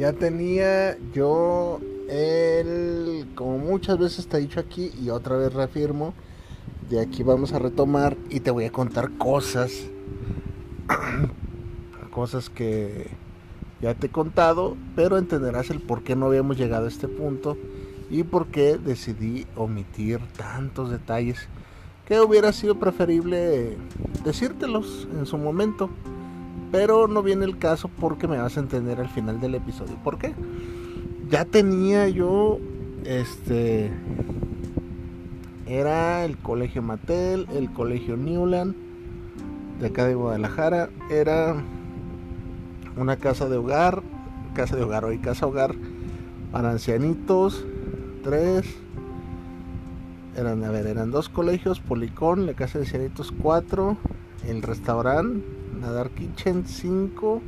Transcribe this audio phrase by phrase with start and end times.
[0.00, 6.14] Ya tenía yo el, como muchas veces te he dicho aquí y otra vez reafirmo,
[6.88, 9.90] de aquí vamos a retomar y te voy a contar cosas,
[12.12, 13.10] cosas que
[13.82, 17.58] ya te he contado, pero entenderás el por qué no habíamos llegado a este punto
[18.08, 21.46] y por qué decidí omitir tantos detalles
[22.06, 23.76] que hubiera sido preferible
[24.24, 25.90] decírtelos en su momento.
[26.70, 29.96] Pero no viene el caso porque me vas a entender al final del episodio.
[30.04, 30.34] ¿Por qué?
[31.28, 32.58] Ya tenía yo,
[33.04, 33.90] este,
[35.66, 38.74] era el colegio Mattel, el colegio Newland,
[39.80, 40.90] de acá de Guadalajara.
[41.10, 41.56] Era
[42.96, 44.02] una casa de hogar,
[44.54, 45.74] casa de hogar hoy, casa hogar
[46.52, 47.64] para ancianitos,
[48.22, 48.64] tres.
[50.36, 53.96] Eran, a ver, eran dos colegios, Policón, la casa de ancianitos, cuatro,
[54.46, 57.40] el restaurante Nadar Kitchen 5.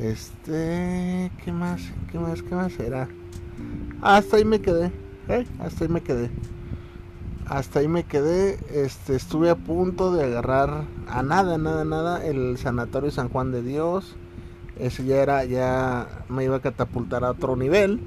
[0.00, 1.82] Este, ¿qué más?
[2.10, 2.42] ¿Qué más?
[2.42, 3.06] ¿Qué más era?
[4.00, 4.90] Hasta ahí me quedé.
[5.28, 5.46] ¿eh?
[5.60, 6.30] Hasta ahí me quedé.
[7.46, 8.58] Hasta ahí me quedé.
[8.70, 13.62] Este, estuve a punto de agarrar a nada, nada, nada el Sanatorio San Juan de
[13.62, 14.16] Dios.
[14.78, 18.00] Ese ya era, ya me iba a catapultar a otro nivel.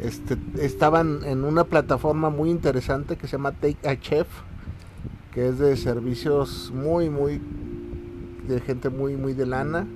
[0.00, 4.26] Este, estaban en una plataforma muy interesante que se llama Take a Chef,
[5.32, 7.40] que es de servicios muy, muy
[8.46, 9.86] de gente muy, muy de lana.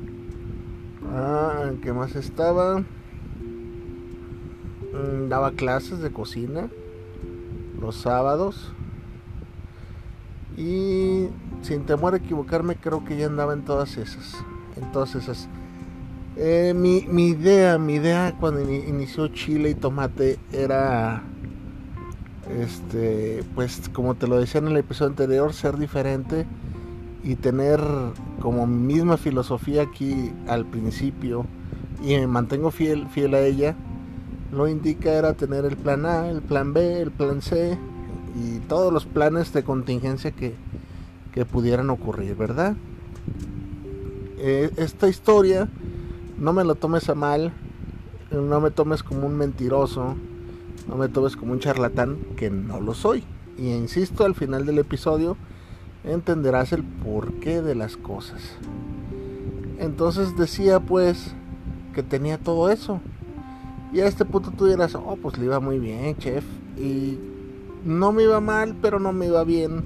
[1.13, 2.81] Ah, ¿qué más estaba?
[4.93, 6.69] Mm, daba clases de cocina
[7.81, 8.73] los sábados.
[10.57, 11.29] Y
[11.63, 14.35] sin temor a equivocarme, creo que ya andaba en todas esas.
[14.77, 15.49] En todas esas.
[16.37, 21.23] Eh, mi, mi, idea, mi idea cuando inició Chile y Tomate era,
[22.61, 26.47] este, pues como te lo decía en el episodio anterior, ser diferente
[27.29, 27.79] y tener
[28.41, 31.45] como misma filosofía aquí al principio
[32.03, 33.77] y me mantengo fiel, fiel a ella,
[34.51, 37.77] lo indica era tener el plan A, el plan B, el plan C
[38.35, 40.55] y todos los planes de contingencia que,
[41.35, 42.77] que pudieran ocurrir, ¿verdad?
[44.39, 45.69] Eh, esta historia
[46.39, 47.53] no me lo tomes a mal,
[48.31, 50.17] no me tomes como un mentiroso,
[50.89, 53.23] no me tomes como un charlatán, que no lo soy.
[53.59, 55.37] Y insisto, al final del episodio,
[56.05, 58.41] entenderás el porqué de las cosas.
[59.79, 61.35] Entonces decía pues
[61.95, 63.01] que tenía todo eso.
[63.93, 66.45] Y a este punto tú dirás, oh, pues le iba muy bien, chef.
[66.77, 67.19] Y
[67.85, 69.85] no me iba mal, pero no me iba bien.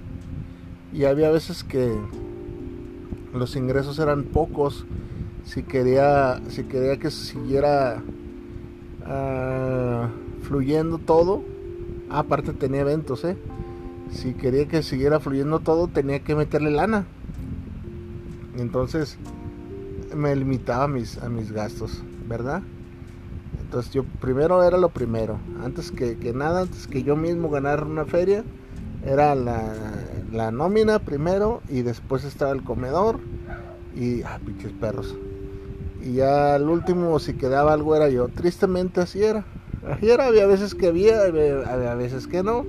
[0.93, 1.97] Y había veces que
[3.33, 4.85] los ingresos eran pocos.
[5.45, 8.03] Si quería, si quería que siguiera
[9.07, 10.09] ah,
[10.43, 11.43] fluyendo todo.
[12.11, 13.37] Aparte tenía eventos, ¿eh?
[14.13, 17.07] Si quería que siguiera fluyendo todo, tenía que meterle lana.
[18.59, 19.19] Entonces
[20.15, 22.63] me limitaba a mis, a mis gastos, ¿verdad?
[23.61, 25.39] Entonces yo primero era lo primero.
[25.65, 28.45] Antes que, nada, antes que yo mismo ganar una feria,
[29.05, 29.75] era la,
[30.31, 33.19] la, nómina primero y después estaba el comedor
[33.97, 35.17] y, ah, pinches perros.
[36.05, 38.29] Y ya al último, si quedaba algo, era yo.
[38.29, 39.45] Tristemente así era.
[39.89, 42.65] Así era, había veces que había, había veces que no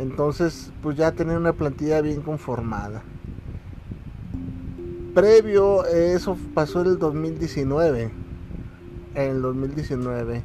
[0.00, 3.02] entonces, pues ya tenía una plantilla bien conformada.
[5.14, 8.10] Previo, eso pasó en el 2019.
[9.14, 10.42] En el 2019.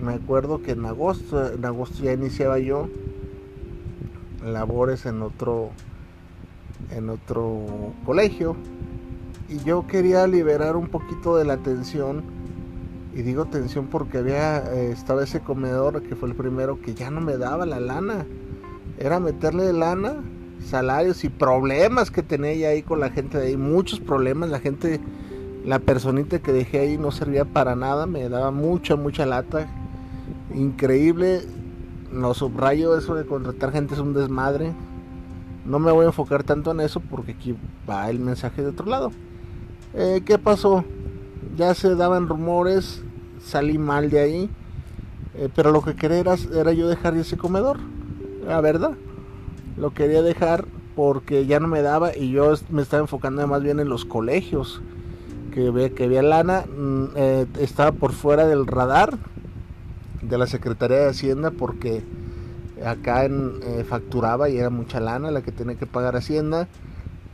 [0.00, 2.88] Me acuerdo que en agosto, en agosto ya iniciaba yo
[4.44, 5.70] labores en otro
[6.90, 7.62] en otro
[8.04, 8.56] colegio
[9.48, 12.33] y yo quería liberar un poquito de la tensión
[13.14, 17.10] y digo tensión porque había eh, estaba ese comedor que fue el primero que ya
[17.10, 18.26] no me daba la lana.
[18.98, 20.16] Era meterle lana
[20.64, 24.60] salarios y problemas que tenía ella ahí con la gente de ahí, muchos problemas, la
[24.60, 25.00] gente,
[25.64, 29.68] la personita que dejé ahí no servía para nada, me daba mucha, mucha lata,
[30.54, 31.42] increíble,
[32.10, 34.72] no subrayo eso de contratar gente es un desmadre,
[35.64, 37.56] no me voy a enfocar tanto en eso porque aquí
[37.88, 39.12] va el mensaje de otro lado.
[39.94, 40.84] Eh, ¿Qué pasó?
[41.56, 43.03] Ya se daban rumores,
[43.44, 44.50] salí mal de ahí,
[45.36, 47.78] eh, pero lo que quería era, era yo dejar ese comedor,
[48.46, 48.92] la verdad.
[49.76, 50.64] Lo quería dejar
[50.94, 54.80] porque ya no me daba y yo me estaba enfocando más bien en los colegios.
[55.52, 59.18] Que ve que había lana mm, eh, estaba por fuera del radar
[60.20, 62.02] de la Secretaría de Hacienda porque
[62.84, 66.68] acá en, eh, facturaba y era mucha lana la que tenía que pagar Hacienda.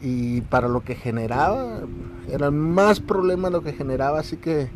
[0.03, 1.81] Y para lo que generaba
[2.31, 4.71] era más problema lo que generaba así que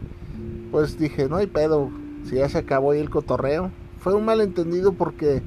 [0.74, 1.88] pues dije no hay pedo
[2.28, 5.40] si ya se acabó ahí el cotorreo fue un malentendido porque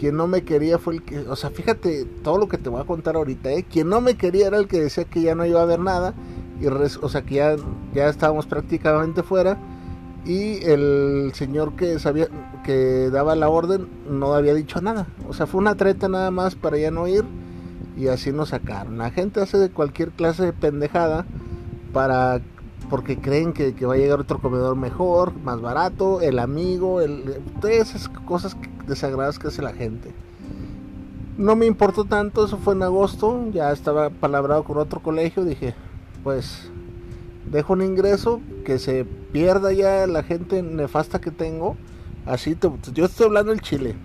[0.00, 2.80] quien no me quería fue el que, o sea, fíjate todo lo que te voy
[2.80, 3.62] a contar ahorita, ¿eh?
[3.70, 6.14] Quien no me quería era el que decía que ya no iba a haber nada,
[6.60, 7.56] y o sea, que ya,
[7.92, 9.58] ya estábamos prácticamente fuera,
[10.24, 12.28] y el señor que sabía,
[12.64, 16.54] que daba la orden, no había dicho nada, o sea, fue una treta nada más
[16.56, 17.24] para ya no ir,
[17.96, 18.98] y así nos sacaron.
[18.98, 21.26] La gente hace de cualquier clase de pendejada
[21.92, 22.40] para
[22.88, 27.76] porque creen que, va a llegar otro comedor mejor, más barato, el amigo, el, todas
[27.76, 30.12] esas cosas desagradables que hace la gente.
[31.36, 35.74] No me importó tanto, eso fue en agosto, ya estaba palabrado con otro colegio, dije,
[36.22, 36.70] pues
[37.50, 41.76] dejo un ingreso que se pierda ya la gente nefasta que tengo,
[42.26, 42.56] así
[42.92, 43.96] yo estoy hablando del Chile.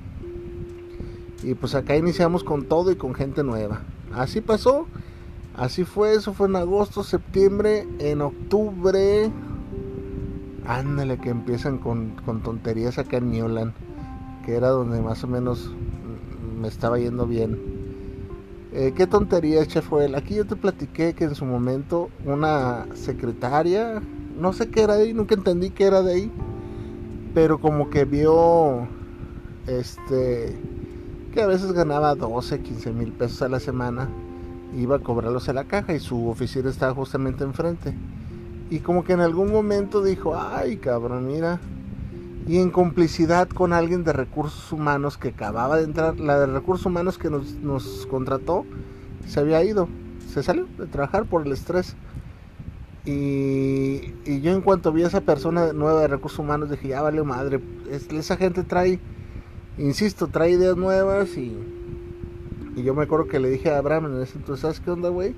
[1.44, 3.82] Y pues acá iniciamos con todo y con gente nueva.
[4.14, 4.88] Así pasó
[5.60, 9.30] Así fue, eso fue en agosto, septiembre, en octubre.
[10.66, 13.74] Ándale, que empiezan con, tonterías acá en Newland,
[14.46, 15.70] que era donde más o menos
[16.62, 17.60] me estaba yendo bien.
[18.72, 20.16] Eh, ¿Qué tontería, Chefuel?
[20.16, 24.02] Aquí yo te platiqué que en su momento una secretaria,
[24.40, 26.32] no sé qué era de ahí, nunca entendí qué era de ahí,
[27.34, 28.88] pero como que vio,
[29.68, 30.58] este,
[31.34, 34.08] que a veces ganaba 12, 15 mil pesos a la semana
[34.76, 37.94] iba a cobrarlos a la caja y su oficina estaba justamente enfrente.
[38.70, 41.60] Y como que en algún momento dijo, ay cabrón, mira.
[42.48, 46.86] Y en complicidad con alguien de recursos humanos que acababa de entrar, la de recursos
[46.86, 48.66] humanos que nos, nos contrató,
[49.28, 49.88] se había ido.
[50.32, 51.96] Se salió de trabajar por el estrés.
[53.06, 57.02] Y, y, yo en cuanto vi a esa persona nueva de recursos humanos dije, ya
[57.02, 59.00] vale madre, esa gente trae,
[59.78, 61.58] insisto, trae ideas nuevas y
[62.80, 65.10] y yo me acuerdo que le dije a Abraham en ese entonces, ¿sabes qué onda,
[65.10, 65.36] güey?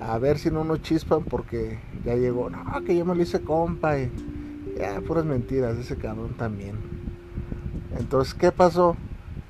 [0.00, 2.48] A ver si no nos chispan porque ya llegó.
[2.50, 3.98] No, que yo me lo hice compa.
[3.98, 4.10] Y
[5.06, 6.76] puras mentiras, ese cabrón también.
[7.98, 8.96] Entonces, ¿qué pasó?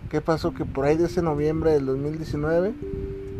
[0.08, 0.54] ¿Qué pasó?
[0.54, 2.72] Que por ahí de ese noviembre del 2019,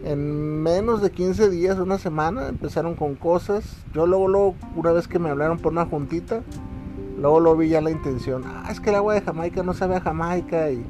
[0.04, 3.64] en menos de 15 días, una semana, empezaron con cosas.
[3.94, 6.42] Yo luego, luego, una vez que me hablaron por una juntita,
[7.18, 8.42] luego lo vi ya la intención.
[8.44, 10.84] Ah, es que el agua de Jamaica no sabe a Jamaica y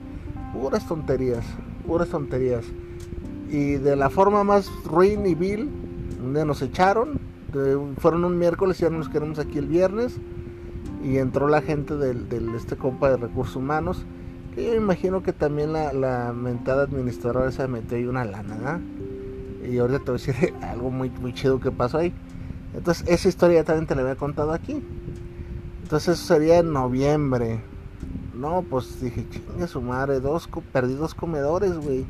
[0.53, 1.45] puras tonterías,
[1.87, 2.65] puras tonterías
[3.49, 5.71] y de la forma más ruin y vil,
[6.21, 7.19] donde nos echaron,
[7.99, 10.19] fueron un miércoles y ya nos quedamos aquí el viernes
[11.03, 14.05] y entró la gente del, este compa de recursos humanos
[14.55, 18.81] que yo imagino que también la, la mentada administradora se metió ahí una lana
[19.69, 22.12] y ahorita te voy a decir algo muy, muy chido que pasó ahí.
[22.75, 24.83] Entonces esa historia también te la había contado aquí.
[25.83, 27.61] Entonces eso sería en noviembre.
[28.35, 32.07] No pues dije chingue su madre dos perdí dos comedores güey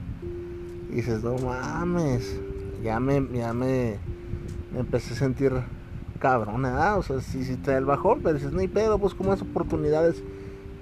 [0.91, 2.41] y dices, no mames,
[2.83, 3.99] ya me, ya me,
[4.77, 5.53] empecé a sentir
[6.19, 6.93] cabrón, ¿eh?
[6.97, 9.33] o sea, si, si te da el bajón, pero dices, no hay pedo, pues como
[9.33, 10.23] es oportunidades.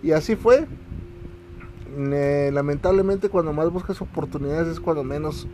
[0.02, 0.66] Y así fue.
[1.96, 5.46] lamentablemente cuando más buscas oportunidades es cuando menos,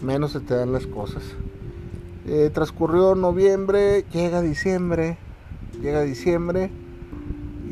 [0.00, 1.22] menos se te dan las cosas.
[2.26, 5.16] Eh, transcurrió noviembre, llega diciembre,
[5.80, 6.70] llega diciembre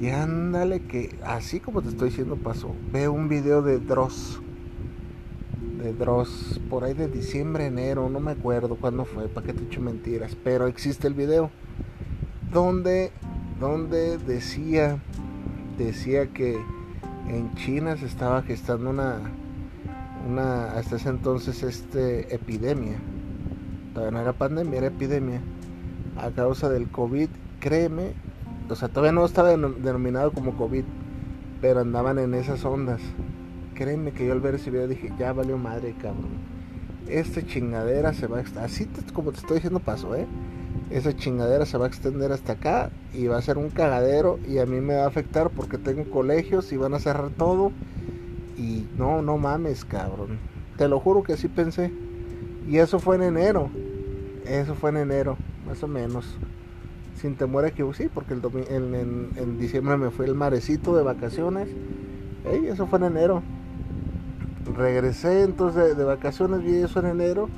[0.01, 2.75] y ándale que así como te estoy diciendo pasó.
[2.93, 4.41] Veo un video de Dross
[5.81, 9.65] de Dross por ahí de diciembre, enero, no me acuerdo cuándo fue, para que te
[9.65, 11.51] echo mentiras, pero existe el video
[12.53, 13.11] donde,
[13.59, 14.99] donde decía,
[15.79, 16.59] decía que
[17.29, 19.21] en China se estaba gestando una,
[20.29, 22.99] una, hasta ese entonces, este, epidemia,
[23.95, 25.41] todavía no era pandemia, era epidemia,
[26.17, 27.29] a causa del COVID,
[27.61, 28.13] créeme,
[28.69, 30.85] o sea, todavía no estaba denominado como COVID,
[31.61, 33.01] pero andaban en esas ondas
[33.81, 36.33] créeme que yo al ver ese video dije, ya valió madre, cabrón.
[37.09, 40.27] Esta chingadera se va a extender, así como te estoy diciendo paso, ¿eh?
[40.91, 44.59] Esa chingadera se va a extender hasta acá y va a ser un cagadero y
[44.59, 47.73] a mí me va a afectar porque tengo colegios y van a cerrar todo.
[48.59, 50.39] Y no, no mames, cabrón.
[50.77, 51.91] te lo juro que sí pensé.
[52.69, 53.71] Y eso fue en enero.
[54.45, 56.37] Eso fue en enero, más o menos.
[57.17, 61.69] Sin temor a que sí, porque en, diciembre me fue el marecito de vacaciones.
[62.45, 63.43] Ey, eso fue en enero.
[64.77, 67.49] Regresé entonces de, vacaciones, vi eso en enero.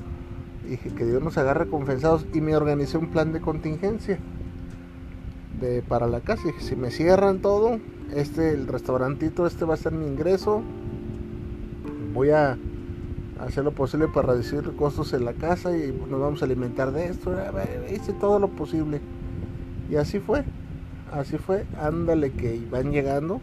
[0.68, 4.18] Dije que Dios nos agarre confesados y me organicé un plan de contingencia
[5.60, 6.42] de, para la casa.
[6.44, 7.78] Dije, si me cierran todo,
[8.14, 10.62] este, el restaurantito, este va a ser mi ingreso.
[12.14, 12.58] Voy a
[13.40, 17.06] hacer lo posible para reducir costos en la casa y nos vamos a alimentar de
[17.06, 17.34] esto.
[17.92, 19.00] Hice todo lo posible.
[19.90, 20.44] Y así fue.
[21.12, 21.66] Así fue.
[21.80, 23.40] Ándale que van llegando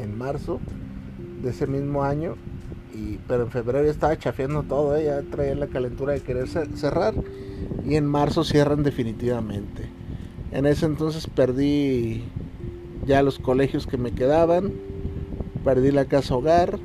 [0.00, 0.60] en marzo
[1.46, 2.34] de ese mismo año.
[2.92, 5.04] Y, pero en febrero estaba chafeando todo, ¿eh?
[5.04, 7.14] ya traía la calentura de querer cerrar.
[7.86, 9.88] Y en marzo cierran definitivamente.
[10.50, 12.24] En ese entonces perdí
[13.06, 14.72] ya los colegios que me quedaban,
[15.64, 16.78] perdí la casa hogar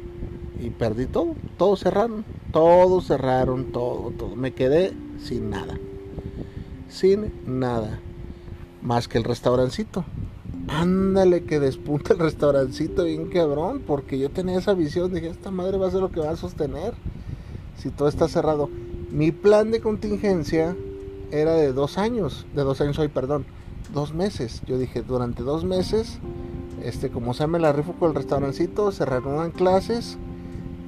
[0.60, 1.36] y perdí todo.
[1.58, 4.36] Todo cerraron, todo cerraron, todo, todo.
[4.36, 5.78] Me quedé sin nada.
[6.88, 8.00] Sin nada.
[8.82, 10.06] Más que el restaurancito.
[10.72, 13.82] Ándale que despunta el restaurancito bien cabrón.
[13.86, 15.14] Porque yo tenía esa visión.
[15.14, 16.94] Dije, esta madre va a ser lo que va a sostener.
[17.78, 18.70] Si todo está cerrado.
[19.12, 20.76] Mi plan de contingencia
[21.32, 22.46] era de dos años.
[22.56, 23.46] De dos años hoy, perdón
[23.94, 24.62] dos meses.
[24.66, 26.20] Yo dije, durante dos meses,
[26.84, 30.18] este, como se me la rifo con el restaurancito, se reanudan clases,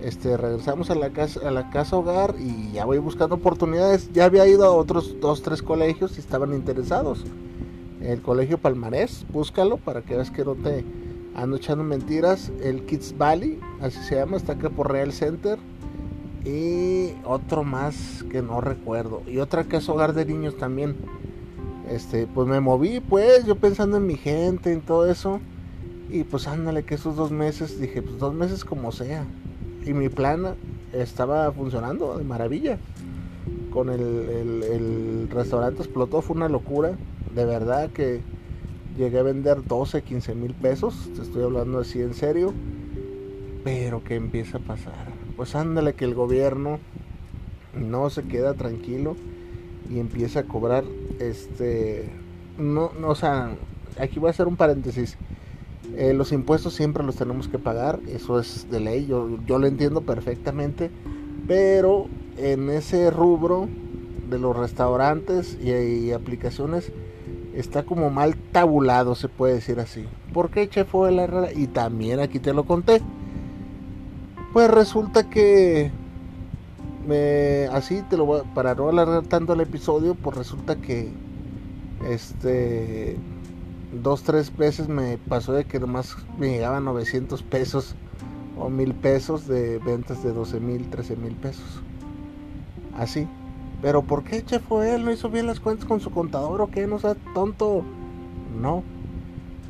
[0.02, 4.12] este, regresamos a la casa, a la casa hogar y ya voy buscando oportunidades.
[4.14, 7.24] Ya había ido a otros dos, tres colegios y estaban interesados.
[8.04, 10.84] El colegio Palmarés, búscalo para que veas que no te
[11.36, 12.52] ando echando mentiras.
[12.62, 15.58] El Kids Valley, así se llama, está acá por Real Center.
[16.46, 19.24] Y otro más que no recuerdo.
[19.26, 20.98] Y otra casa hogar de niños también
[21.90, 25.40] este, pues me moví, pues, yo pensando en mi gente, en todo eso.
[26.10, 29.26] Y pues ándale, que esos dos meses, dije, pues dos meses como sea.
[29.86, 30.56] Y mi plan
[30.92, 32.78] estaba funcionando de maravilla.
[33.72, 36.98] Con el, restaurante explotó, fue una locura.
[37.36, 38.22] De verdad que
[38.98, 41.10] llegué a vender 12, 15 mil pesos.
[41.16, 42.54] Te estoy hablando así en serio.
[43.64, 44.94] Pero que empieza a pasar.
[45.36, 46.80] Pues ándale que el gobierno
[47.74, 49.16] no se queda tranquilo
[49.90, 50.84] y empieza a cobrar
[51.20, 52.10] este
[52.58, 53.56] no, no o sea
[54.00, 55.18] aquí voy a hacer un paréntesis
[55.98, 59.68] eh, los impuestos siempre los tenemos que pagar eso es de ley yo, yo lo
[59.68, 60.90] entiendo perfectamente
[61.48, 63.68] pero en ese rubro
[64.30, 66.92] de los restaurantes y, aplicaciones
[67.54, 71.54] está como mal tabulado se puede decir así ¿por qué Chef fue la Herrera?
[71.54, 73.02] y también aquí te lo conté
[74.54, 75.92] pues resulta que
[77.08, 81.12] me, así te lo voy para no alargar tanto el episodio, pues resulta que
[82.08, 83.18] este
[84.02, 87.96] dos tres veces me pasó de que nomás me llegaban 900 pesos
[88.58, 91.82] o mil pesos de ventas de 12 mil, 13 mil pesos.
[92.96, 93.28] Así.
[93.84, 95.04] Pero ¿por qué che fue él?
[95.04, 96.88] ¿No hizo bien las cuentas con su contador o qué?
[96.88, 97.84] ¿No sea tonto?
[98.60, 98.82] No.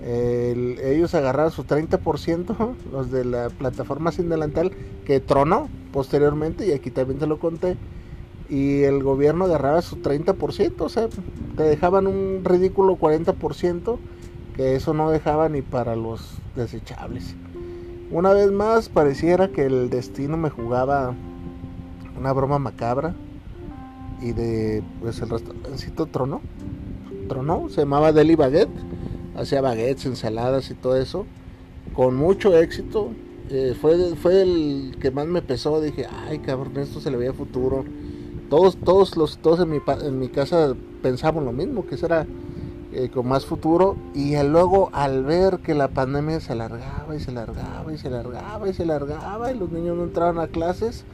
[0.05, 4.71] ellos agarraron su 30%, los de la plataforma sin delantal,
[5.03, 7.75] que tronó posteriormente, y aquí también te lo conté,
[8.49, 11.07] y el gobierno agarraba su 30%, o sea,
[11.57, 13.97] te dejaban un ridículo 40%,
[14.55, 17.35] que eso no dejaba ni para los desechables.
[18.11, 21.15] Una vez más, pareciera que el destino me jugaba
[22.19, 23.15] una broma macabra,
[24.23, 26.41] y de, pues el restaurancito tronó,
[27.27, 28.71] tronó, se llamaba Deli Baguette,
[29.35, 31.25] hacía baguettes, ensaladas y todo eso,
[31.93, 33.11] con mucho éxito,
[33.49, 35.81] eh, fue, fue el que más me pesó.
[35.81, 37.85] Dije, ay cabrón, esto se le veía futuro.
[38.49, 42.25] Todos, todos los, todos en mi, en mi casa pensamos lo mismo, que eso era
[42.93, 43.95] eh, con más futuro.
[44.13, 48.69] Y luego al ver que la pandemia se alargaba y se alargaba y se alargaba
[48.69, 51.05] y se alargaba y los niños no entraban a clases,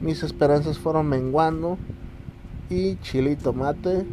[0.00, 1.78] mis esperanzas fueron menguando.
[2.68, 4.04] Y chile y tomate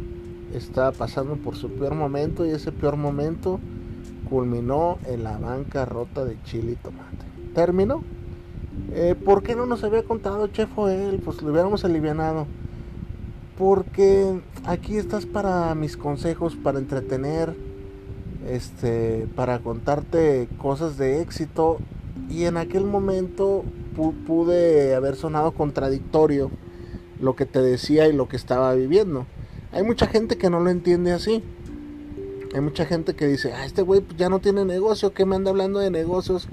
[0.54, 3.58] estaba pasando por su peor momento y ese peor momento
[4.28, 8.02] culminó en la bancarrota de chile y tomate término.
[8.92, 11.22] Eh, ¿Por qué no nos había contado Chef él?
[11.24, 12.46] Pues lo hubiéramos alivianado.
[13.56, 17.54] Porque aquí estás para mis consejos, para entretener,
[18.48, 21.78] este, para contarte cosas de éxito.
[22.28, 23.64] Y en aquel momento
[24.26, 26.50] pude haber sonado contradictorio
[27.20, 29.26] lo que te decía y lo que estaba viviendo.
[29.72, 31.42] Hay mucha gente que no lo entiende así.
[32.54, 35.34] Hay mucha gente que dice, ah, este güey pues, ya no tiene negocio, ¿qué me
[35.34, 36.48] anda hablando de negocios?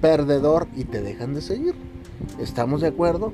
[0.00, 1.74] perdedor y te dejan de seguir.
[2.38, 3.32] ¿Estamos de acuerdo?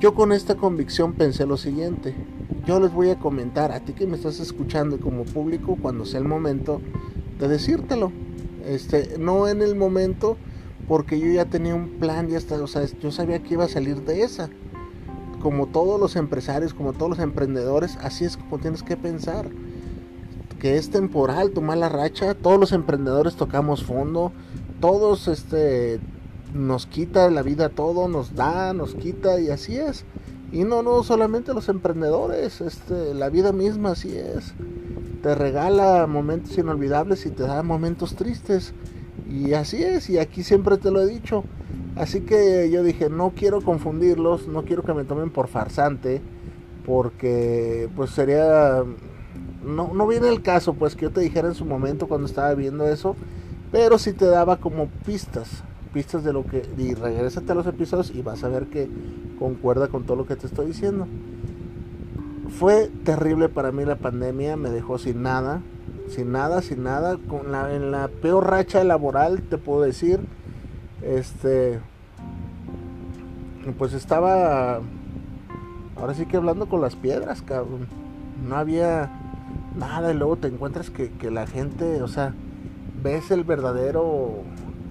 [0.00, 2.14] Yo con esta convicción pensé lo siguiente.
[2.66, 6.20] Yo les voy a comentar a ti que me estás escuchando como público cuando sea
[6.20, 6.80] el momento
[7.38, 8.12] de decírtelo.
[8.66, 10.36] Este, no en el momento
[10.88, 13.68] porque yo ya tenía un plan, ya está, o sea, yo sabía que iba a
[13.68, 14.50] salir de esa.
[15.40, 19.48] Como todos los empresarios, como todos los emprendedores, así es como tienes que pensar.
[20.58, 24.32] Que es temporal tu mala racha, todos los emprendedores tocamos fondo,
[24.80, 26.00] todos este
[26.54, 30.04] nos quita la vida todo, nos da, nos quita y así es.
[30.52, 34.54] Y no, no solamente los emprendedores, este, la vida misma así es.
[35.22, 38.72] Te regala momentos inolvidables y te da momentos tristes.
[39.28, 41.42] Y así es, y aquí siempre te lo he dicho.
[41.96, 46.20] Así que yo dije, no quiero confundirlos, no quiero que me tomen por farsante,
[46.84, 48.84] porque pues sería...
[49.64, 52.54] No, no viene el caso, pues que yo te dijera en su momento cuando estaba
[52.54, 53.16] viendo eso,
[53.72, 56.68] pero sí te daba como pistas, pistas de lo que...
[56.76, 58.88] Y regrésate a los episodios y vas a ver que
[59.38, 61.08] concuerda con todo lo que te estoy diciendo.
[62.58, 65.62] Fue terrible para mí la pandemia, me dejó sin nada,
[66.08, 70.20] sin nada, sin nada, con la, en la peor racha laboral, te puedo decir.
[71.06, 71.78] Este,
[73.78, 74.80] pues estaba,
[75.96, 77.86] ahora sí que hablando con las piedras, cabrón.
[78.46, 79.10] No había
[79.78, 82.34] nada y luego te encuentras que, la gente, o sea,
[83.04, 84.42] ves el verdadero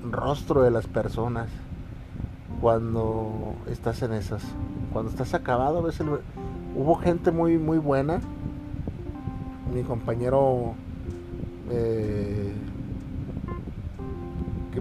[0.10, 1.50] rostro de las personas
[2.62, 4.42] cuando estás en esas.
[4.94, 6.08] Cuando estás acabado, ves el...
[6.78, 8.22] Hubo gente muy, muy buena.
[9.74, 10.76] Mi compañero
[11.70, 12.54] eh,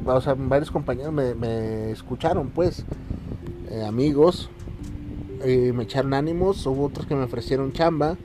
[0.00, 2.84] varios compañeros me, escucharon, pues,
[3.70, 4.50] eh, amigos,
[5.44, 8.16] y me echaron ánimos, hubo otros que me ofrecieron chamba,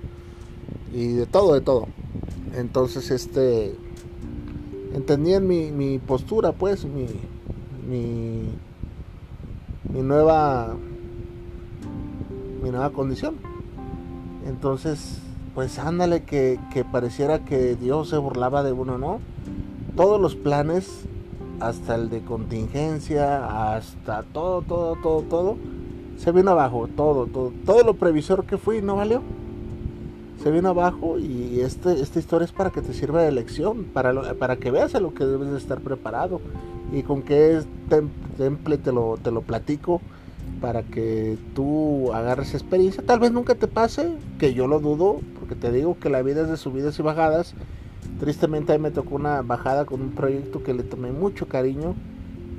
[0.94, 1.88] y de todo, de todo.
[2.56, 3.76] Entonces, este,
[4.94, 7.08] entendían mi, mi postura, pues, mi,
[7.88, 8.50] mi,
[9.92, 10.76] mi nueva,
[12.64, 13.36] mi nueva condición.
[14.48, 15.20] Entonces,
[15.56, 16.60] pues ándale que,
[16.92, 19.20] pareciera que Dios se burlaba de uno, ¿no?
[19.96, 21.06] Todos los planes,
[21.60, 25.58] hasta el de contingencia, hasta todo, todo, todo, todo,
[26.18, 29.22] se vino abajo, todo, todo, todo lo previsor que fui no valió.
[30.44, 34.34] Se vino abajo y este, esta historia es para que te sirva de lección, para,
[34.36, 36.40] para que veas a lo que debes de estar preparado
[36.94, 37.62] y con qué
[38.38, 40.02] temple te lo, te lo platico
[40.62, 43.04] para que tú agarres experiencia.
[43.06, 46.42] Tal vez nunca te pase, que yo lo dudo, porque te digo que la vida
[46.42, 47.54] es de subidas y bajadas.
[48.20, 51.96] Tristemente a mí me tocó una bajada con un proyecto que le tomé mucho cariño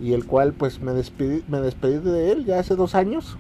[0.01, 3.37] y el cual pues me despedí, me despedí de él ya hace dos años,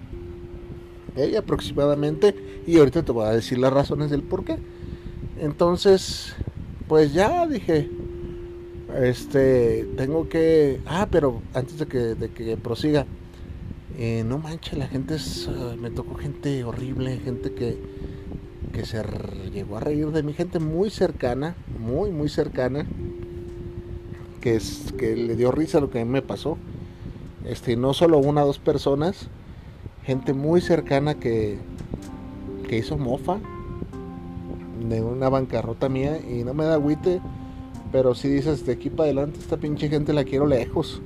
[1.16, 2.34] eh, aproximadamente,
[2.66, 4.58] y ahorita te voy a decir las razones del por qué.
[5.40, 6.34] Entonces,
[6.86, 7.88] pues ya dije,
[9.00, 13.06] este, tengo que, ah, pero antes de que, de que prosiga,
[13.98, 17.78] eh, no manches, la gente es, ah, me tocó gente horrible, gente que,
[18.72, 19.02] que se
[19.52, 22.86] llegó a reír de mi gente muy cercana, muy, muy cercana,
[24.40, 26.56] que, es, que le dio risa lo que a mí me pasó.
[27.44, 29.28] Este, no solo una dos personas,
[30.04, 31.58] gente muy cercana que,
[32.68, 33.38] que hizo mofa
[34.88, 37.20] de una bancarrota mía y no me da agüite,
[37.92, 41.02] pero si dices de aquí para adelante esta pinche gente la quiero lejos.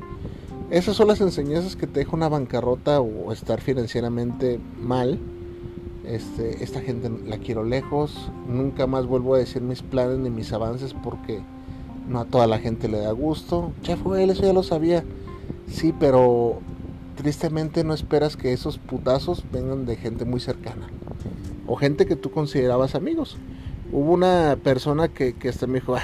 [0.70, 5.18] Esas son las enseñanzas que te deja una bancarrota o estar financieramente mal.
[6.06, 8.30] Este, esta gente la quiero lejos.
[8.46, 11.42] Nunca más vuelvo a decir mis planes ni mis avances porque
[12.08, 13.72] no a toda la gente le da gusto.
[13.82, 15.04] Chef, él eso ya lo sabía.
[15.66, 16.60] Sí, pero
[17.16, 20.88] tristemente no esperas que esos putazos vengan de gente muy cercana.
[21.66, 23.38] O gente que tú considerabas amigos.
[23.92, 25.96] Hubo una persona que, que hasta me dijo,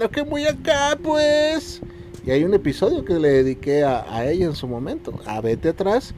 [0.00, 1.82] no que muy acá pues.
[2.24, 6.12] Y hay un episodio que le dediqué a, ella en su momento, a Vete atrás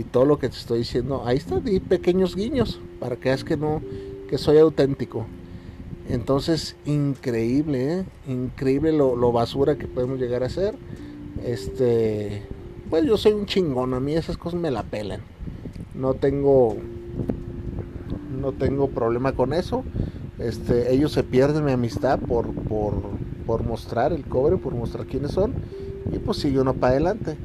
[0.00, 3.44] y todo lo que te estoy diciendo, ahí está, di pequeños guiños para que veas
[3.44, 3.82] que no,
[4.28, 5.26] que soy auténtico.
[6.08, 8.04] Entonces, increíble, ¿eh?
[8.26, 10.74] increíble lo, basura que podemos llegar a ser.
[11.44, 12.42] Este,
[12.88, 15.20] pues yo soy un chingón, a mí esas cosas me la pelan.
[15.94, 16.76] No tengo,
[18.40, 19.84] no tengo problema con eso.
[20.38, 22.94] Este, ellos se pierden mi amistad por, por
[23.50, 25.54] por mostrar el cobre, por mostrar quiénes son,
[26.12, 27.36] y pues sigue uno para adelante.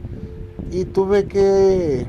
[0.72, 2.06] Y tuve que,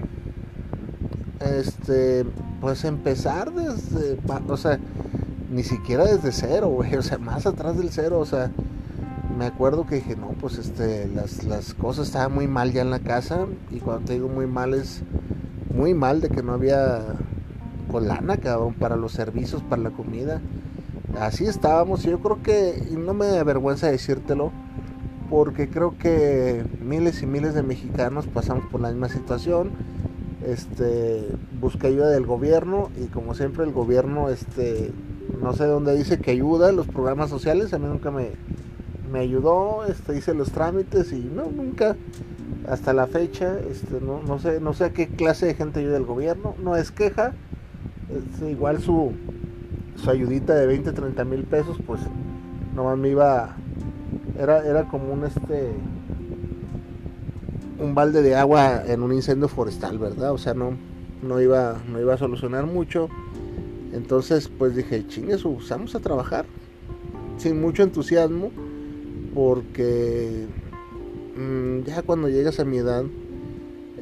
[1.41, 2.25] este,
[2.61, 4.19] pues empezar desde,
[4.49, 4.79] o sea,
[5.51, 8.51] ni siquiera desde cero, güey, o sea, más atrás del cero, o sea,
[9.39, 12.91] me acuerdo que dije, no, pues este, las, las cosas estaban muy mal ya en
[12.91, 15.03] la casa, y cuando te digo muy mal es
[15.75, 17.03] muy mal de que no había
[17.91, 20.41] con lana, cabrón, para los servicios, para la comida
[21.21, 22.03] así estábamos.
[22.03, 24.53] Yo creo que, y no me avergüenza decírtelo,
[25.31, 29.71] porque creo que miles y miles de mexicanos pasamos por la misma situación.
[30.47, 31.27] Este,
[31.61, 34.93] busca ayuda del gobierno y como siempre el gobierno, este,
[35.43, 38.31] no sé dónde dice que ayuda los programas sociales, a mí nunca me,
[39.13, 41.97] me ayudó, este, hice los trámites y no, nunca,
[42.69, 45.97] hasta la fecha, este, no, no, sé, no sé a qué clase de gente ayuda
[45.97, 47.33] el gobierno, no es queja,
[48.49, 49.15] igual su,
[49.97, 52.01] su ayudita de 20, 30 mil pesos, pues
[52.77, 53.57] nomás me iba,
[54.39, 55.73] era, era como un este,
[57.79, 60.33] un balde de agua en un incendio forestal, ¿verdad?
[60.33, 60.77] O sea, no,
[61.23, 63.09] no iba, no iba a solucionar mucho.
[63.93, 66.47] Entonces, pues dije, chingues, vamos a trabajar.
[67.39, 68.51] Sin mucho entusiasmo,
[69.35, 70.47] porque
[71.37, 73.05] mm, ya cuando llegas a mi edad,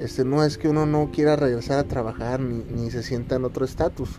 [0.00, 3.64] este, no es que uno no quiera regresar a trabajar ni, se sienta en otro
[3.64, 4.10] estatus.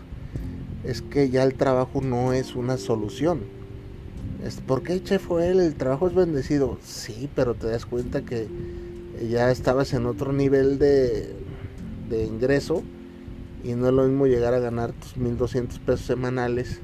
[0.84, 3.40] Es que ya el trabajo no es una solución.
[4.44, 5.60] Es, ¿Por qué, chef, él?
[5.60, 6.78] El trabajo es bendecido.
[6.82, 8.46] Sí, pero te das cuenta que
[9.28, 11.34] ya estabas en otro nivel de,
[12.08, 12.82] de ingreso
[13.64, 16.80] y no es lo mismo llegar a ganar tus 1200 pesos semanales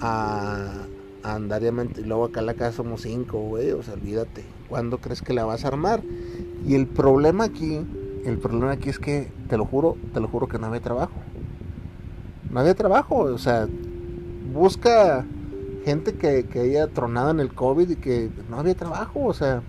[0.00, 0.86] a,
[1.22, 4.98] a andar y luego acá en la casa somos 5, güey, o sea, olvídate, ¿cuándo
[4.98, 6.02] crees que la vas a armar?
[6.66, 7.80] Y el problema aquí,
[8.24, 11.14] el problema aquí es que, te lo juro, te lo juro que no había trabajo.
[12.50, 13.68] No había trabajo, o sea,
[14.52, 15.24] busca
[15.84, 19.62] gente que, que haya tronado en el COVID y que no había trabajo, o sea,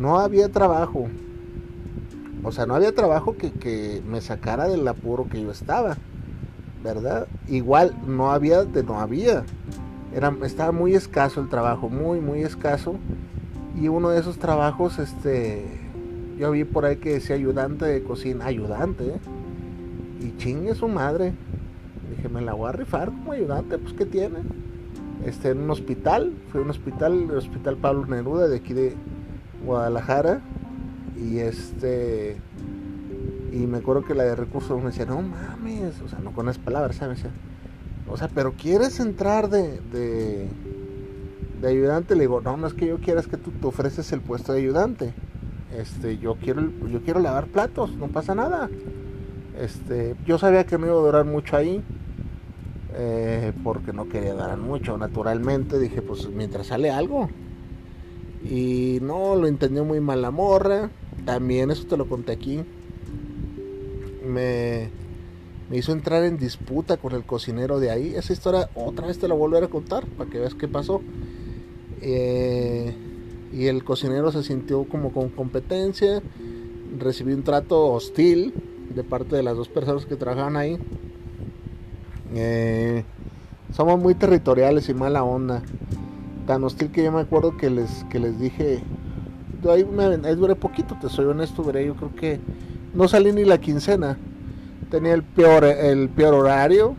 [0.00, 1.08] no había trabajo.
[2.42, 5.98] O sea, no había trabajo que, me sacara del apuro que yo estaba,
[6.82, 7.28] ¿verdad?
[7.48, 9.44] Igual no había de no había.
[10.14, 12.94] Era, estaba muy escaso el trabajo, muy, muy escaso.
[13.78, 15.66] Y uno de esos trabajos, este,
[16.38, 19.20] yo vi por ahí que decía ayudante de cocina, ayudante, ¿eh?
[20.22, 21.34] Y chingue su madre.
[22.16, 24.38] Dije, me la voy a rifar como ayudante, pues ¿qué tiene?
[25.26, 28.96] Este, en un hospital, fue un hospital, el Hospital Pablo Neruda de aquí de
[29.64, 30.40] Guadalajara
[31.16, 32.38] y este
[33.52, 36.46] y me acuerdo que la de recursos me decía, no mames, o sea, no con
[36.46, 37.24] las palabras, ¿sabes?
[38.08, 39.80] O sea, pero quieres entrar de,
[41.60, 44.12] de, ayudante, le digo, no, no es que yo quiera, es que tú te ofreces
[44.12, 45.14] el puesto de ayudante.
[45.76, 48.68] Este, yo quiero, yo quiero lavar platos, no pasa nada.
[49.60, 51.82] Este, yo sabía que no iba a durar mucho ahí,
[52.94, 55.78] eh, porque no quería dar mucho, naturalmente.
[55.78, 57.28] Dije, pues mientras sale algo,
[58.42, 60.90] y no, lo entendió muy mal la morra.
[61.24, 62.60] También, eso te lo conté aquí.
[64.24, 64.88] Me,
[65.68, 68.14] me hizo entrar en disputa con el cocinero de ahí.
[68.14, 71.02] Esa historia otra vez te la volveré a contar para que veas qué pasó.
[72.00, 72.94] Eh,
[73.52, 76.22] y el cocinero se sintió como con competencia.
[76.98, 78.54] Recibí un trato hostil
[78.94, 80.78] de parte de las dos personas que trabajaban ahí.
[82.34, 83.04] Eh,
[83.74, 85.62] somos muy territoriales y mala onda
[86.50, 88.82] tan hostil que yo me acuerdo que les, que les dije,
[89.70, 92.40] ahí, me, duré poquito, te soy honesto, duré yo creo que
[92.92, 94.18] no salí ni la quincena,
[94.90, 96.96] tenía el peor, el peor horario,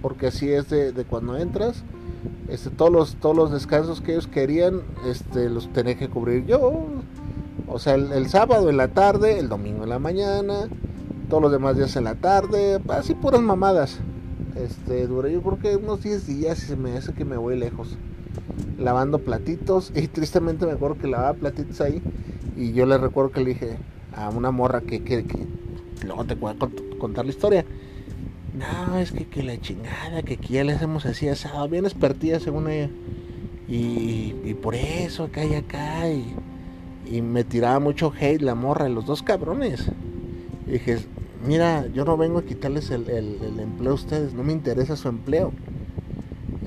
[0.00, 1.82] porque así es de, cuando entras,
[2.48, 6.86] este, todos los, todos los descansos que ellos querían, este, los tenía que cubrir yo,
[7.66, 10.68] o sea, el, el sábado en la tarde, el domingo en la mañana,
[11.28, 13.98] todos los demás días en la tarde, así puras mamadas.
[14.54, 17.58] Este, duré yo creo que unos 10 días y se me hace que me voy
[17.58, 17.96] lejos
[18.78, 19.92] lavando platitos.
[19.96, 22.02] Y tristemente me acuerdo que lavaba platitos ahí.
[22.56, 23.76] Y yo le recuerdo que le dije
[24.14, 25.24] a una morra que, que,
[26.04, 26.54] luego te a
[26.98, 27.64] contar la historia.
[28.54, 31.28] No es que, que la chingada que aquí ya le hacemos así
[31.70, 32.90] bien expertía según ella.
[33.68, 36.34] Y, y por eso acá y acá y,
[37.08, 39.86] y, me tiraba mucho hate la morra los dos cabrones.
[40.66, 40.98] Dije
[41.46, 44.96] mira yo no vengo a quitarles el, el, el empleo a ustedes no me interesa
[44.96, 45.52] su empleo.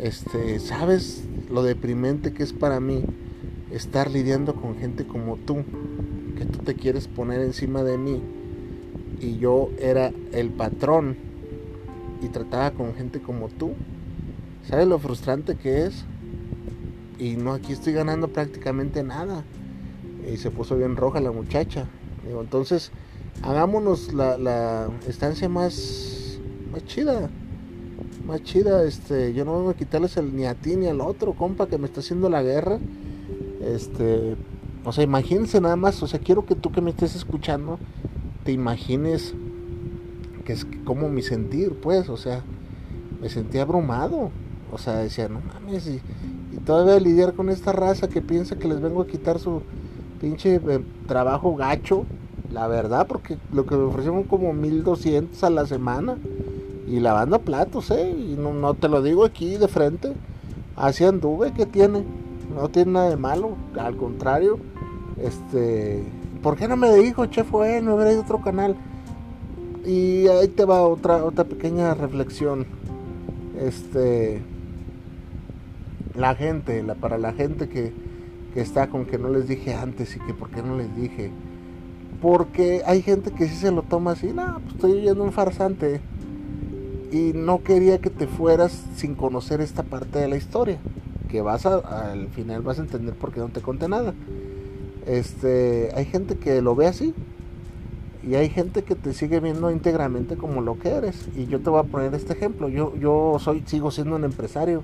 [0.02, 3.04] Este sabes lo deprimente que es para mí
[3.72, 5.64] estar lidiando con gente como tú,
[6.36, 8.22] que tú te quieres poner encima de mí
[9.20, 11.16] y yo era el patrón
[12.24, 13.74] y trataba con gente como tú.
[14.68, 16.06] ¿Sabes lo frustrante que es?
[17.20, 19.44] Y no, aquí estoy ganando prácticamente nada.
[20.28, 21.86] Y se puso bien roja la muchacha.
[22.26, 22.92] Digo, entonces,
[23.44, 26.40] hagámonos la, la estancia más,
[26.72, 27.30] más chida
[28.26, 31.34] más chida, este, yo no vengo a quitarles el, ni a ti ni al otro
[31.34, 32.80] compa que me está haciendo la guerra.
[33.62, 34.36] Este,
[34.86, 37.80] o sea, imagínense nada más, o sea, quiero que tú que me estés escuchando
[38.44, 39.34] te imagines
[40.46, 42.44] que es como mi sentir, pues, o sea,
[43.22, 44.32] me sentí abrumado.
[44.72, 46.02] O sea, decía, no mames, y,
[46.66, 49.62] todavía lidiar con esta raza que piensa que les vengo a quitar su
[50.20, 52.06] pinche eh, trabajo gacho,
[52.52, 56.18] la verdad, porque lo que me ofrecieron como 1200 a la semana
[56.88, 58.10] y lavando platos, ¿eh?
[58.10, 60.14] Y no, te lo digo aquí de frente.
[60.76, 62.04] Así anduve, ¿qué tiene?
[62.56, 64.60] No tiene nada de malo, al contrario.
[65.18, 66.04] Este,
[66.42, 68.76] ¿por qué no me dijo, chef, fue, no hubiera ido otro canal?
[69.86, 72.66] Y ahí te va otra, otra pequeña reflexión.
[73.60, 74.42] Este,
[76.16, 77.94] la gente, la, para la gente que,
[78.54, 81.32] que está con que no les dije antes y que por qué no les dije.
[82.22, 86.02] Porque hay gente que sí se lo toma así, no, pues estoy oyendo un farsante.
[87.14, 90.80] Y no quería que te fueras sin conocer esta parte de la historia.
[91.30, 91.78] Que vas a,
[92.12, 94.14] al final vas a entender por qué no te conté nada.
[95.06, 97.14] Este, hay gente que lo ve así.
[98.28, 101.30] Y hay gente que te sigue viendo íntegramente como lo que eres.
[101.36, 102.68] Y yo te voy a poner este ejemplo.
[102.68, 104.84] Yo, yo soy, sigo siendo un empresario.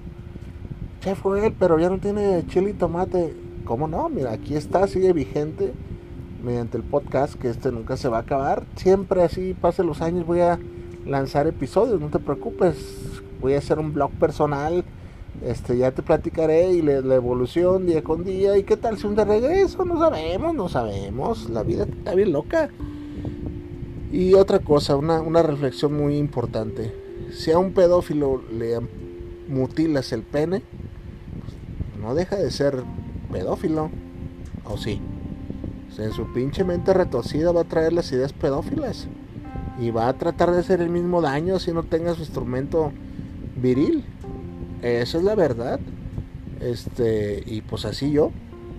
[1.02, 3.34] Chef fue él, pero ya no tiene chile y tomate
[3.70, 4.10] ¿Cómo no?
[4.10, 5.74] Mira, aquí está, sigue vigente
[6.44, 8.63] mediante el podcast, que este nunca se va a acabar.
[8.76, 10.58] Siempre así, pase los años, voy a
[11.10, 13.22] lanzar episodios, no te preocupes.
[13.41, 14.84] Voy a hacer un blog personal.
[15.43, 18.58] Este, ya te platicaré y la, evolución día con día.
[18.58, 19.86] ¿Y qué tal si un de regreso?
[19.86, 21.50] No sabemos, no sabemos.
[21.50, 22.69] La vida está bien loca.
[24.12, 26.93] Y otra cosa, una, una reflexión muy importante.
[27.32, 28.80] Si a un pedófilo le
[29.48, 30.62] mutilas el pene,
[31.39, 32.84] pues, no deja de ser
[33.32, 33.89] pedófilo.
[34.65, 35.02] ¿O sí?
[35.98, 39.08] en su pinche mente retorcida va a traer las ideas pedófilas.
[39.80, 42.92] Y va a tratar de hacer el mismo daño si no tenga su instrumento
[43.56, 44.04] viril.
[44.82, 45.80] Esa es la verdad.
[46.60, 48.32] Este, y pues así yo.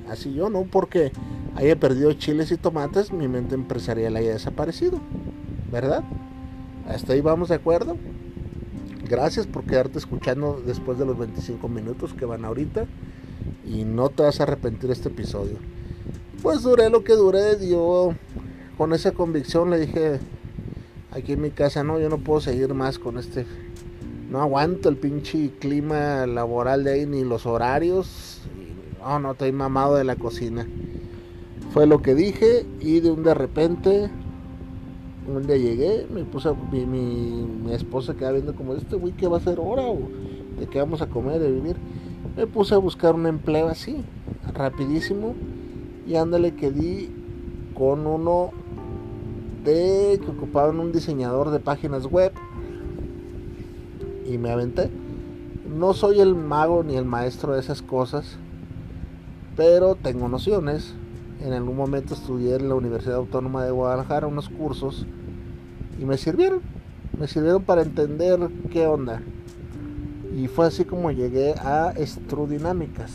[0.09, 1.13] Así yo, no porque
[1.55, 5.01] haya perdido chiles y tomates, mi mente empresarial haya desaparecido.
[5.71, 6.05] ¿Verdad?
[6.89, 7.97] Hasta ahí vamos de acuerdo.
[9.09, 12.87] Gracias por quedarte escuchando después de los 25 minutos que van ahorita
[13.65, 15.57] y no te vas a arrepentir este episodio.
[16.43, 18.15] Pues duré lo que duré, yo
[18.79, 20.21] con esa convicción le dije
[21.13, 23.47] aquí en mi casa, no, yo no puedo seguir más con este,
[24.31, 28.43] no aguanto el pinche clima laboral de ahí ni los horarios,
[29.01, 30.67] no, no, estoy mamado de la cocina.
[31.73, 34.11] Fue lo que dije y de un de repente,
[35.27, 39.29] un día llegué, me puse, mi, mi, mi esposa queda viendo como, este güey, ¿qué
[39.29, 39.83] va a hacer ahora?
[39.83, 39.99] ¿O
[40.59, 41.77] ¿De qué vamos a comer, de vivir?
[42.37, 44.03] me puse a buscar un empleo así,
[44.55, 45.35] rapidísimo,
[46.07, 47.11] y ándale que di
[47.75, 48.51] con uno
[49.65, 52.33] que ocupaba un diseñador de páginas web
[54.27, 54.91] y me aventé.
[55.69, 58.37] No soy el mago ni el maestro de esas cosas,
[59.57, 60.95] pero tengo nociones.
[61.41, 65.07] En algún momento estudié en la Universidad Autónoma de Guadalajara unos cursos
[66.01, 66.61] y me sirvieron.
[67.19, 69.21] Me sirvieron para entender qué onda.
[70.37, 73.11] Y fue así como llegué a Estrudinámicas.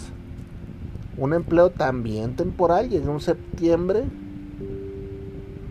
[1.17, 2.89] Un empleo también temporal.
[2.89, 4.03] Llegué en septiembre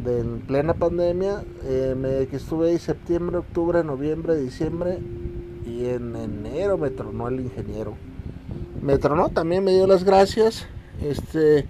[0.05, 1.43] de plena pandemia.
[1.65, 4.99] Eh, me, que estuve ahí septiembre, octubre, noviembre, diciembre.
[5.67, 7.95] Y en enero me tronó el ingeniero.
[8.83, 10.67] Me tronó, también me dio las gracias.
[11.03, 11.67] Este,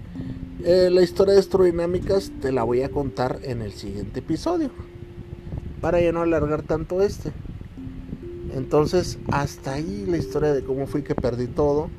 [0.63, 4.69] eh, la historia de Estrudinámicas te la voy a contar en el siguiente episodio.
[5.81, 7.31] Para ya no alargar tanto este.
[8.53, 11.89] Entonces, hasta ahí la historia de cómo fui que perdí todo.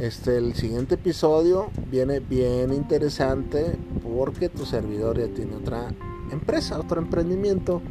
[0.00, 5.88] Este, el siguiente episodio viene bien interesante porque tu servidor ya tiene otra
[6.30, 7.82] empresa, otro emprendimiento.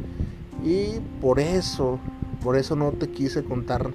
[0.64, 1.98] Y por eso,
[2.42, 3.92] por eso no te quise contar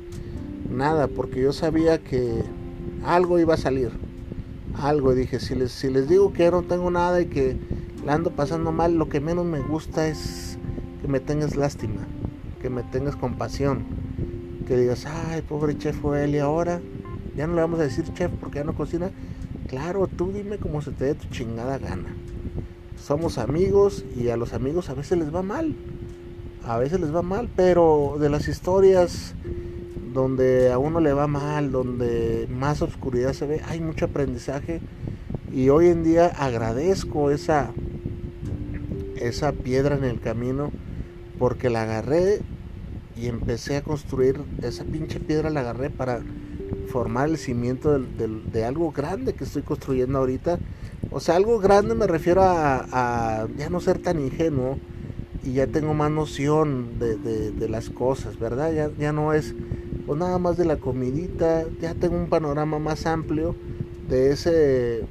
[0.70, 2.44] nada porque yo sabía que
[3.04, 3.92] algo iba a salir,
[4.76, 7.58] algo dije si les si les digo que no tengo nada y que
[8.06, 10.58] la ando pasando mal, lo que menos me gusta es
[11.02, 12.08] que me tengas lástima
[12.64, 13.84] que me tengas compasión,
[14.66, 16.80] que digas, ay, pobre chef él y ahora
[17.36, 19.12] ya no le vamos a decir chef porque ya no cocina.
[19.68, 22.16] Claro, tú dime cómo se te dé tu chingada gana.
[22.98, 25.76] Somos amigos y a los amigos a veces les va mal.
[26.66, 29.36] A veces les va mal, pero de las historias
[30.14, 34.80] donde a uno le va mal, donde más oscuridad se ve, hay mucho aprendizaje
[35.52, 37.72] y hoy en día agradezco esa
[39.16, 40.72] esa piedra en el camino
[41.40, 42.42] porque la agarré
[43.16, 46.22] y empecé a construir esa pinche piedra la agarré para
[46.92, 50.60] formar el cimiento de, algo grande que estoy construyendo ahorita.
[51.12, 54.78] O sea algo grande me refiero a, ya no ser tan ingenuo
[55.44, 59.54] y ya tengo más noción de, las cosas verdad ya, ya no es
[60.06, 63.56] pues nada más de la comidita ya tengo un panorama más amplio
[64.10, 65.06] de ese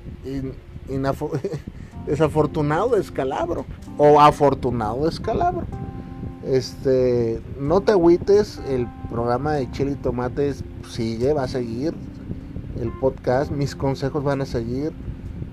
[2.06, 3.64] desafortunado escalabro
[3.98, 5.66] o afortunado escalabro.
[6.44, 11.92] Este, no te agüites, el programa de Chile y Tomates sigue, va a seguir.
[12.80, 14.92] El podcast, mis consejos van a seguir,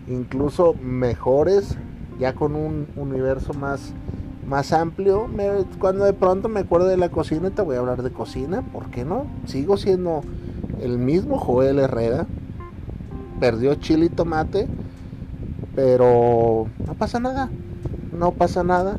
[0.07, 1.77] incluso mejores,
[2.17, 3.93] ya con un universo más,
[4.47, 5.27] más amplio.
[5.77, 8.89] cuando de pronto me acuerdo de la cocina, te voy a hablar de cocina, ¿por
[8.89, 9.27] qué no?
[9.45, 10.21] Sigo siendo
[10.81, 12.25] el mismo Joel Herrera,
[13.41, 14.67] perdió chile y tomate,
[15.75, 17.49] pero no pasa nada,
[18.17, 18.97] no pasa nada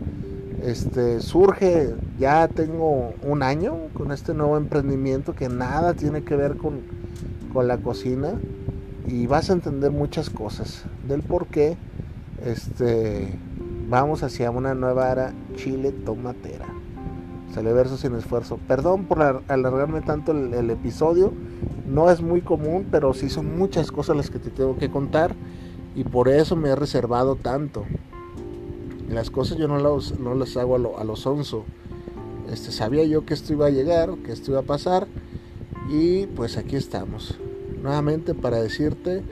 [0.62, 6.56] este surge ya tengo un año con este nuevo emprendimiento que nada tiene que ver
[6.56, 6.80] con,
[7.52, 8.34] con la cocina
[9.06, 11.76] y vas a entender muchas cosas del por qué
[12.44, 13.38] este,
[13.88, 16.66] vamos hacia una nueva era chile tomatera.
[17.52, 18.58] Sale verso sin esfuerzo.
[18.68, 21.32] Perdón por alargarme tanto el, episodio.
[21.88, 25.34] No es muy común, pero sí son muchas cosas las que te tengo que contar.
[25.96, 27.84] Y por eso me he reservado tanto.
[29.10, 31.64] Las cosas yo no las, no las hago a lo, a sonso.
[32.50, 35.06] Este, sabía yo que esto iba a llegar, que esto iba a pasar.
[35.90, 37.38] Y pues aquí estamos.
[37.82, 39.22] Nuevamente para decirte,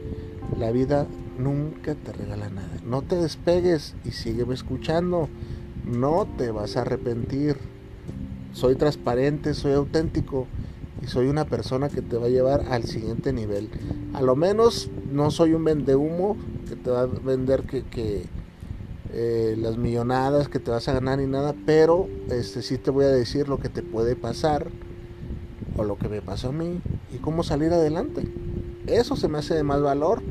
[0.58, 1.06] la vida
[1.38, 2.76] nunca te regala nada.
[2.84, 5.28] No te despegues y sígueme escuchando.
[5.84, 7.56] No te vas a arrepentir
[8.52, 10.46] soy transparente, soy auténtico
[11.02, 13.70] y soy una persona que te va a llevar al siguiente nivel.
[14.14, 16.36] A lo menos no soy un vendehumo
[16.68, 18.24] que te va a vender que,
[19.12, 23.04] eh, las millonadas que te vas a ganar ni nada, pero este sí te voy
[23.04, 24.68] a decir lo que te puede pasar
[25.76, 26.80] o lo que me pasó a mí
[27.12, 28.28] y cómo salir adelante.
[28.86, 30.22] Eso se me hace de más valor.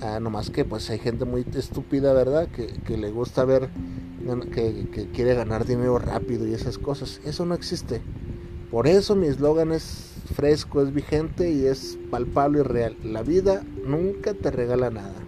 [0.00, 2.48] Ah, no más que pues hay gente muy estúpida, ¿verdad?
[2.48, 3.70] Que, que le gusta ver
[4.52, 7.20] que, quiere ganar dinero rápido y esas cosas.
[7.24, 8.00] Eso no existe.
[8.70, 12.96] Por eso mi eslogan es fresco, es vigente y es palpable y real.
[13.04, 15.25] La vida nunca te regala nada.